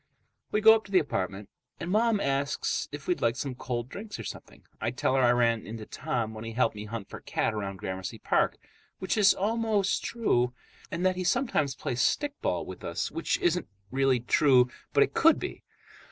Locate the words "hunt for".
6.85-7.19